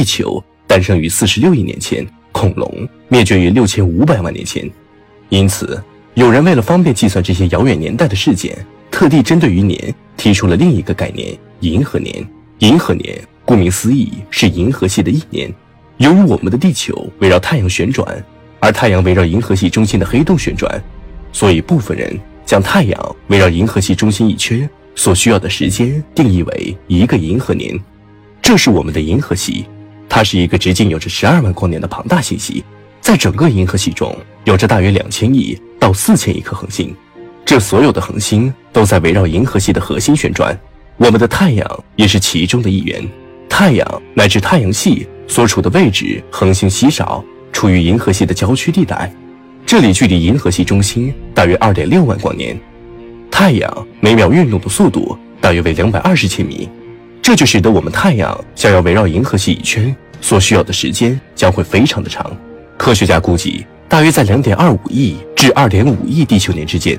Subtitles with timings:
[0.00, 4.66] 地球诞生于四十六亿年前，恐龙灭绝于六千五百万年前。
[5.28, 5.78] 因此，
[6.14, 8.56] 有人为了方便计算这些遥远年代的事件，
[8.90, 12.26] 特地针对于年提出了另一个概念——银河年。
[12.60, 15.52] 银河年顾名思义是银河系的一年。
[15.98, 18.24] 由于我们的地球围绕太阳旋转，
[18.58, 20.82] 而太阳围绕银河系中心的黑洞旋转，
[21.30, 27.78] 所以部分人将太阳围绕银河系中心一圈所需要的时间定义为一个银河年。
[28.40, 29.66] 这是我们的银河系，
[30.10, 32.62] 它是一个直径有着十二万光年的庞大星系。
[33.00, 36.94] 在整个银河系中，有着大约两千亿到四千亿颗恒星，
[37.44, 40.58] 这所有的恒星都在围绕银河系的核心旋转。
[40.98, 43.02] 我们的太阳也是其中的一员。
[43.48, 49.10] 太阳乃至太阳系所处的位置，恒星稀少，处于银河系的郊区地带。
[49.64, 52.58] 这里距离银河系中心大约二点六万光年。
[53.30, 56.68] 太阳每秒运动的速度大约为两百二十千米，
[57.30, 62.28] 这就使得我们太阳想要围绕银河系一圈所需要的时间将会非常的长。
[62.76, 66.98] 科学家估计，大约在两点二五亿至二点五亿地球年之间。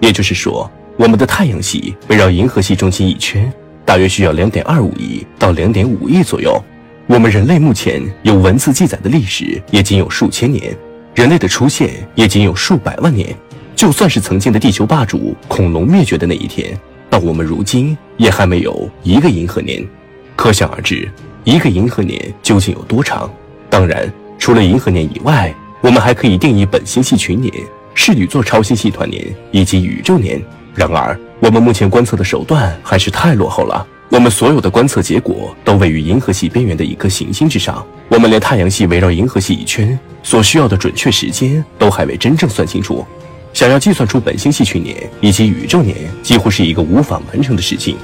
[0.00, 3.52] 也就是说，我们的太阳系围绕银河系中心一圈，
[3.84, 6.58] 大约需要两点二五亿到两点五亿左右。
[7.06, 10.74] 我们人类目前有文字记载的历史也仅有数千年，
[11.14, 13.36] 人类的出现也仅有数百万年。
[13.76, 16.74] 就算是曾经的地球霸主恐龙灭绝的那一天，
[17.10, 19.86] 到我们如今也还没有一个银河年。
[20.34, 21.06] 可想而知，
[21.44, 23.30] 一个银河年究竟有多长？
[23.68, 24.10] 当然。
[24.38, 27.52] 除了银河年以外，我们还可以定义本星系群年、
[27.94, 30.40] 室女座超星系团年以及宇宙年。
[30.74, 33.86] 然而，我们目前观测的手段还是太落后了。
[34.08, 43.04] 我们所有的观测结果都位于银河系边缘的一颗行星之上，我们连太阳系围绕银河系一圈所需要的准确时间都还未真正算清楚。
[43.52, 47.96] 想要计算出本星系群年以及宇宙年，几乎是一个无法完成的事情。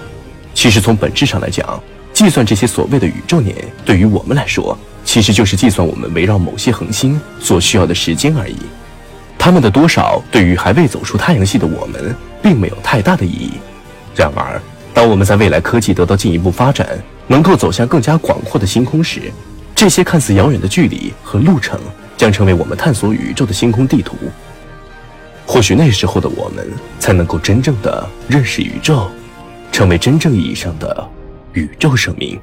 [0.53, 1.81] 其实，从本质上来讲，
[2.13, 8.57] 计算这些所谓的宇宙年，对于我们来说，其实就是计算我们围绕某些恒星所需要的时间而已，
[9.39, 13.53] 它们的多少对于还未走出太阳系的我们并没有太大的意义。
[14.15, 14.61] 然而，
[14.93, 16.99] 当我们在未来科技得到进一步发展，
[17.29, 19.31] 能够走向更加广阔的星空时，
[19.75, 21.79] 这些看似遥远的距离和路程
[22.17, 24.17] 将成为我们探索宇宙的星空地图。
[25.47, 26.69] 或许那时候的我们
[26.99, 29.09] 才能够真正的认识宇宙，
[29.71, 31.09] 成为真正意义上的
[31.53, 32.39] 宇宙生命。